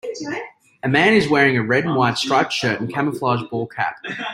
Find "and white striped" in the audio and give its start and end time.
1.85-2.51